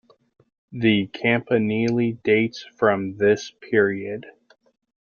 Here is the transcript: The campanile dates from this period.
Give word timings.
The 0.71 1.05
campanile 1.13 2.13
dates 2.23 2.63
from 2.75 3.17
this 3.17 3.51
period. 3.61 4.25